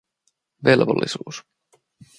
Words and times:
Velvollisuus. 0.67 1.37